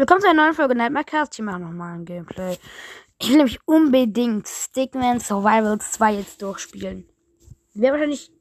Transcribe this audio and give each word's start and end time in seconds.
Willkommen 0.00 0.22
zu 0.22 0.30
einer 0.30 0.44
neuen 0.44 0.54
Folge 0.54 0.74
Nightmare 0.74 1.04
Cast. 1.04 1.38
Ich 1.38 1.44
mache 1.44 1.60
nochmal 1.60 1.92
ein 1.92 2.06
Gameplay. 2.06 2.56
Ich 3.20 3.28
will 3.28 3.36
nämlich 3.36 3.60
unbedingt 3.66 4.48
Stickman 4.48 5.20
Survivals 5.20 5.92
2 5.92 6.14
jetzt 6.14 6.40
durchspielen. 6.40 7.06
Wir 7.74 7.82
werden 7.82 7.92
wahrscheinlich 7.92 8.32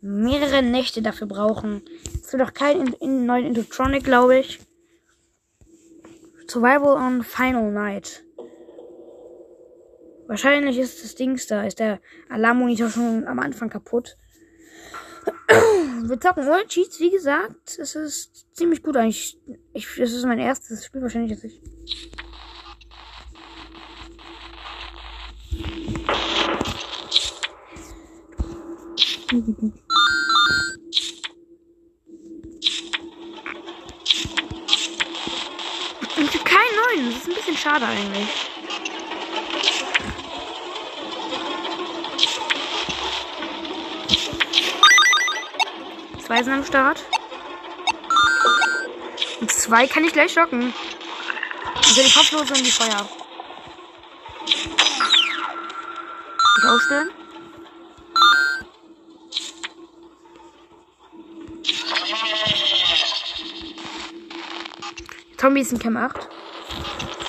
mehrere 0.00 0.62
Nächte 0.62 1.02
dafür 1.02 1.26
brauchen. 1.26 1.82
Es 2.22 2.32
wird 2.32 2.44
auch 2.44 2.54
kein 2.54 2.80
in, 2.80 2.92
in 2.92 3.26
neuen 3.26 3.44
Intotronic, 3.46 4.04
glaube 4.04 4.38
ich. 4.38 4.60
Survival 6.48 6.94
on 6.94 7.24
Final 7.24 7.72
Night. 7.72 8.22
Wahrscheinlich 10.28 10.78
ist 10.78 11.02
das 11.02 11.16
Dings 11.16 11.48
da, 11.48 11.64
ist 11.64 11.80
der 11.80 12.00
Alarmmonitor 12.28 12.88
schon 12.88 13.26
am 13.26 13.40
Anfang 13.40 13.68
kaputt. 13.68 14.16
Wir 16.08 16.20
zocken 16.20 16.46
ohne 16.46 16.66
Cheats, 16.68 17.00
wie 17.00 17.10
gesagt. 17.10 17.78
Es 17.80 17.96
ist 17.96 18.46
ziemlich 18.54 18.80
gut 18.80 18.96
eigentlich. 18.96 19.36
Ich, 19.72 19.88
das 19.98 20.12
ist 20.12 20.24
mein 20.24 20.38
erstes 20.38 20.84
Spiel 20.84 21.02
wahrscheinlich, 21.02 21.32
dass 21.32 21.42
ich. 21.42 21.60
Ich 36.18 36.34
habe 36.34 36.44
keinen 36.44 36.76
neuen. 36.84 37.10
Das 37.10 37.16
ist 37.16 37.28
ein 37.28 37.34
bisschen 37.34 37.56
schade 37.56 37.84
eigentlich. 37.84 38.55
Zwei 46.26 46.42
sind 46.42 46.54
am 46.54 46.64
Start. 46.64 47.04
Und 49.40 49.52
zwei 49.52 49.86
kann 49.86 50.02
ich 50.04 50.12
gleich 50.12 50.32
schocken. 50.32 50.74
Also 51.76 52.02
die 52.02 52.10
Kopflose 52.10 52.52
und 52.52 52.66
die 52.66 52.70
Feuer. 52.72 53.08
Ich 56.58 56.68
aufstellen. 56.68 57.10
Zombie 65.36 65.60
ist 65.60 65.70
in 65.70 65.78
Cam 65.78 65.96
8. 65.96 66.28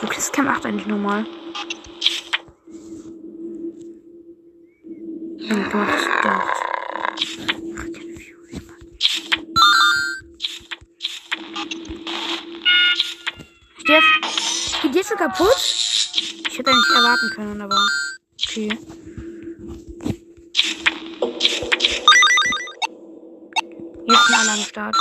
Wo 0.02 0.08
ist 0.10 0.34
Cam 0.34 0.48
8 0.48 0.66
eigentlich 0.66 0.88
nochmal? 0.88 1.24
Kaputt? 15.18 15.58
Ich 15.58 16.58
hätte 16.58 16.70
nicht 16.70 16.92
erwarten 16.96 17.30
können, 17.36 17.62
aber 17.62 17.80
okay. 18.42 18.70
Jetzt 24.10 24.26
sind 24.26 24.36
alle 24.38 24.52
am 24.52 24.60
Start. 24.60 24.96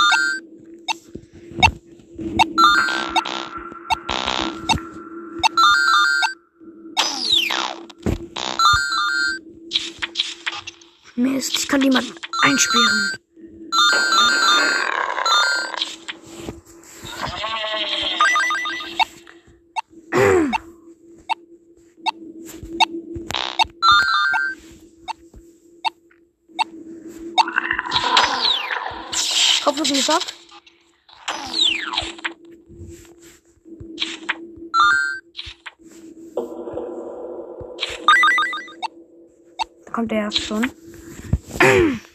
Mist, 11.15 11.57
ich 11.57 11.67
kann 11.67 11.81
niemand 11.81 12.13
einsperren. 12.43 13.26
Kopflos 29.67 29.89
geschafft. 29.89 30.33
Da 39.85 39.91
kommt 39.91 40.09
der 40.09 40.19
erst 40.19 40.41
schon. 40.41 40.71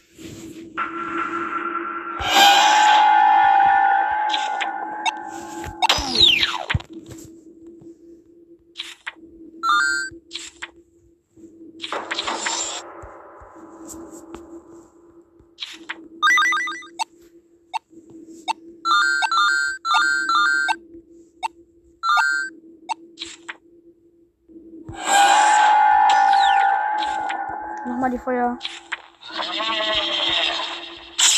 Nochmal 27.84 28.10
die 28.10 28.18
Feuer. 28.18 28.58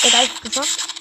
Der 0.02 0.10
Geist 0.10 0.34
ist 0.34 0.42
geschafft. 0.42 0.93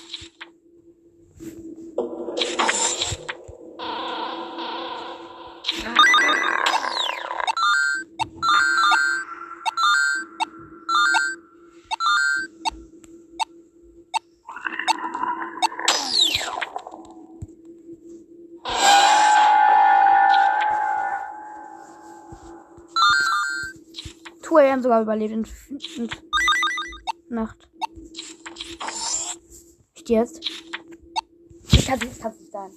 Two 24.63 24.69
AM 24.69 24.81
sogar 24.81 25.01
überlebt 25.01 25.33
in, 25.33 25.45
in 25.97 26.09
Nacht. 27.27 27.69
Nicht 29.93 30.09
jetzt. 30.09 30.49
Ich 31.69 31.85
kann 31.85 31.99
es 31.99 32.23
nicht 32.23 32.51
sein. 32.51 32.71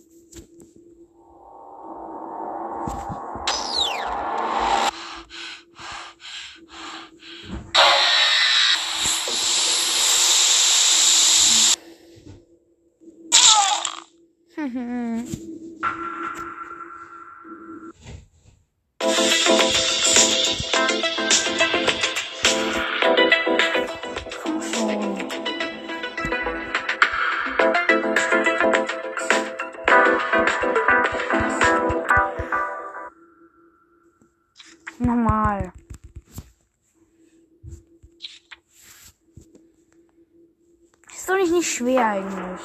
Schwer 41.77 42.07
eigentlich. 42.07 42.61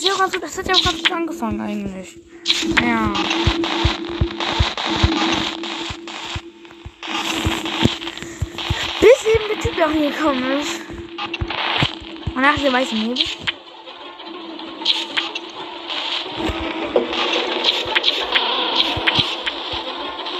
Ja 0.00 0.12
gut- 0.26 0.42
das 0.42 0.58
hat 0.58 0.68
ja 0.68 0.74
auch 0.74 0.82
ganz 0.84 0.98
gut 0.98 1.12
angefangen 1.12 1.60
eigentlich. 1.60 2.18
Ja. 2.82 3.12
Bis 9.00 9.24
eben 9.34 9.44
der 9.50 9.60
Typ 9.60 9.76
da 9.78 9.88
hingekommen 9.88 10.60
ist. 10.60 10.80
Und 12.34 12.42
nach 12.42 12.58
der 12.58 12.72
weißen 12.72 12.98
Nebel. 12.98 13.24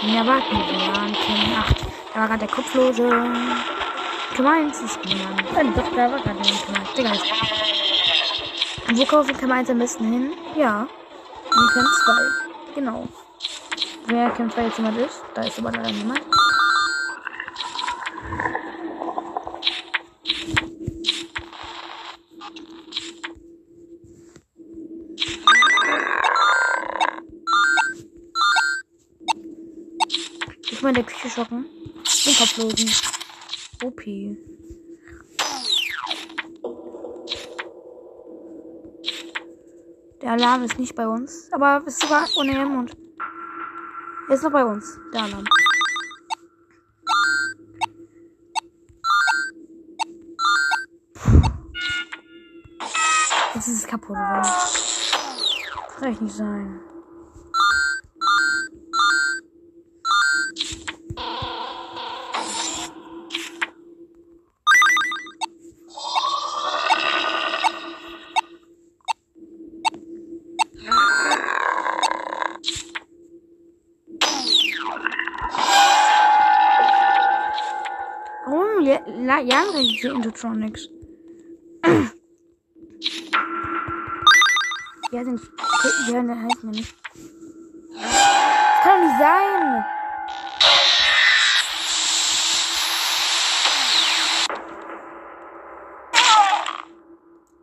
Ja, 0.03 0.27
warten 0.27 0.57
wir 0.57 1.01
an 1.01 1.13
King 1.13 1.55
8. 1.59 1.77
Da 2.15 2.21
war 2.21 2.29
gerade 2.29 2.41
der 2.41 2.49
Kopflose. 2.49 3.86
K1 4.37 4.85
ist 4.85 5.01
gemein. 5.01 5.47
Dann 5.55 5.75
doch, 5.75 5.91
da 5.97 6.13
war 6.13 6.21
gerade 6.21 6.39
nicht 6.41 6.67
gemein. 6.67 6.83
Digga, 6.95 7.13
ist. 7.13 7.25
Wo 8.93 9.05
kaufe 9.07 9.33
ich 9.33 9.39
K1 9.39 9.71
am 9.71 9.79
besten 9.79 10.13
hin? 10.13 10.33
Ja. 10.55 10.83
Und 10.83 11.71
Camp 11.73 11.89
2. 12.05 12.75
Genau. 12.75 13.09
Wer 14.09 14.29
Camp 14.33 14.53
2 14.53 14.65
jetzt 14.65 14.77
jemand 14.77 14.99
ist? 14.99 15.23
Da 15.33 15.43
ist 15.43 15.59
aber 15.59 15.73
leider 15.73 15.91
niemand. 15.91 16.21
Ich 30.71 30.83
meine, 30.83 30.93
der 30.93 31.05
Küche 31.05 31.31
schocken. 31.31 31.65
Den 32.27 32.37
Kopf 32.37 32.57
losen. 32.59 33.16
OP. 33.83 34.03
Der 40.23 40.33
Alarm 40.33 40.63
ist 40.65 40.79
nicht 40.79 40.95
bei 40.95 41.07
uns, 41.07 41.49
aber 41.53 41.83
ist 41.87 42.01
sogar 42.01 42.27
ohne 42.37 42.53
ihren 42.53 42.75
Mund. 42.75 42.97
Er 44.29 44.35
ist 44.35 44.43
noch 44.43 44.51
bei 44.51 44.65
uns, 44.65 44.99
der 45.13 45.23
Alarm. 45.23 45.45
Jetzt 53.55 53.69
ist 53.69 53.79
es 53.79 53.87
kaputt, 53.87 54.11
oder? 54.11 54.43
Das 54.43 55.97
kann 56.01 56.11
nicht 56.21 56.35
sein. 56.35 56.81
Ja, 79.47 79.63
jagen 79.63 79.89
diese 79.89 80.09
Intotronics? 80.09 80.89
Ja, 85.13 85.25
sind. 85.25 85.41
Ja, 86.11 86.23
ne, 86.23 86.43
heißt 86.43 86.65
nicht. 86.65 86.95
Das 87.95 88.83
kann 88.83 89.01
nicht 89.03 89.19
sein! 89.19 89.85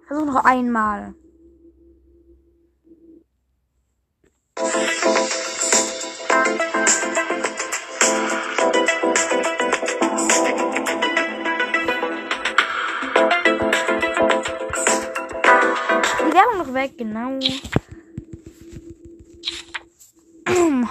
Versuch 0.08 0.26
noch 0.26 0.46
einmal. 0.46 1.14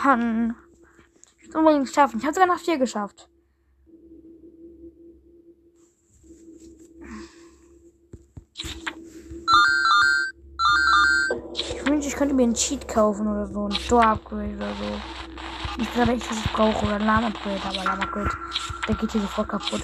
Mann. 0.05 0.57
Ich 1.39 1.47
hab's 1.47 1.55
unbedingt 1.55 1.89
schaffen. 1.89 2.19
Ich 2.19 2.27
hab's 2.27 2.35
sogar 2.35 2.49
nach 2.49 2.61
vier 2.61 2.79
geschafft. 2.79 3.29
Ich 11.55 11.87
wünschte, 11.87 12.09
ich 12.09 12.17
könnte 12.17 12.35
mir 12.35 12.45
einen 12.45 12.55
Cheat 12.55 12.89
kaufen 12.89 13.27
oder 13.27 13.47
so. 13.47 13.67
Ein 13.67 13.73
Store-Upgrade 13.73 14.57
oder 14.57 14.75
so. 14.75 15.01
Ich 15.79 15.97
was 15.97 16.45
ich 16.45 16.53
brauche. 16.53 16.87
Oder 16.87 16.97
ein 16.97 17.03
Alarm-Upgrade. 17.03 17.61
Aber 17.69 17.81
Alarm-Upgrade, 17.81 18.31
der 18.89 18.95
geht 18.95 19.13
hier 19.13 19.21
sofort 19.21 19.49
kaputt. 19.49 19.83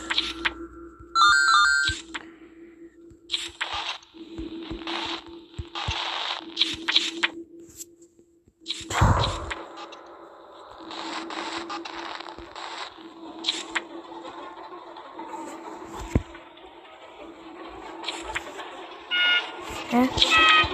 Hä? 19.90 20.06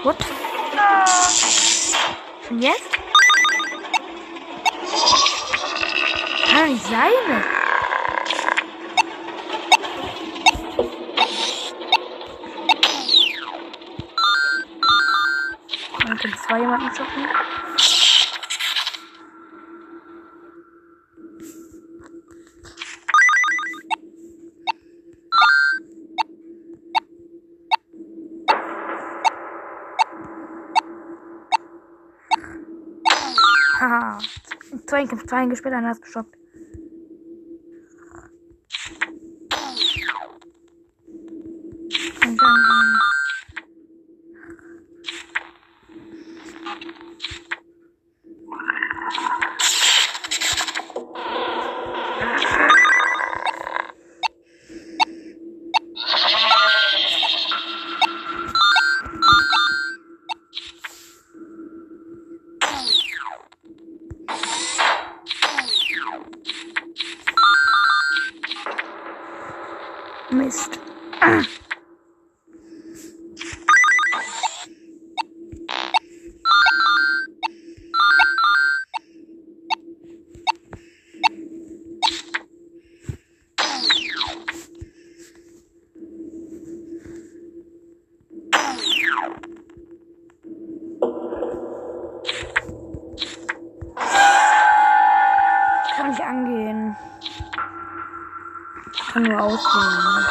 What? 0.03 0.17
Schon 2.49 2.61
jetzt? 2.61 2.91
Kann 6.51 6.73
nicht 6.73 6.85
sein. 6.85 7.13
Man 16.07 16.19
könnte 16.19 16.39
zwei 16.39 16.59
jemanden 16.59 16.93
zocken. 16.93 17.29
Haha. 33.81 34.19
Zwei, 34.87 35.07
zwei 35.07 35.47
gespielt, 35.47 35.75
einer 35.75 35.93
ist 35.93 36.03
gestoppt. 36.03 36.44
Kann 95.97 96.11
nicht 96.11 96.21
angehen. 96.21 96.97
Kann 99.13 99.23
nur 99.23 99.41
ausgehen. 99.41 100.27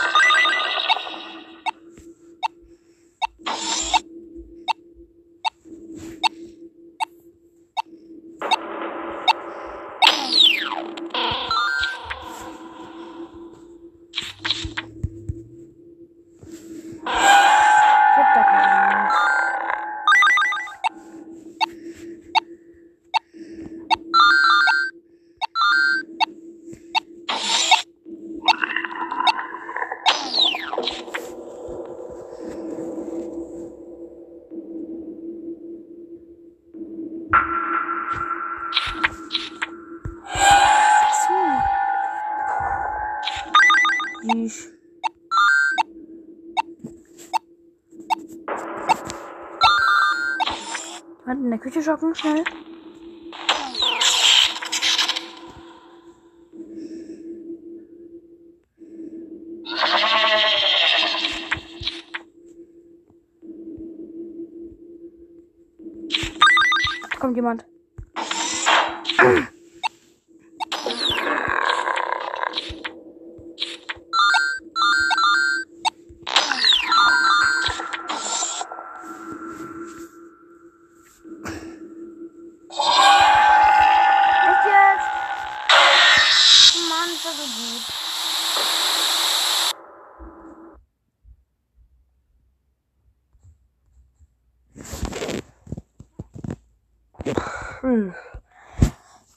Ich. 44.46 44.68
Warte, 51.24 51.40
in 51.40 51.50
der 51.50 51.60
Küche 51.60 51.82
shoppen, 51.82 52.14
schnell. 52.14 52.44
Kommt 67.18 67.38
jemand. 67.38 67.73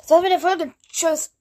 Das 0.06 0.12
war's 0.12 0.22
mit 0.22 0.30
der 0.30 0.38
Folge. 0.38 0.72
Tschüss. 0.92 1.35